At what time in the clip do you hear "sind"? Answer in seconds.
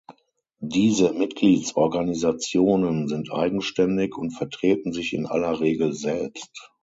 3.07-3.31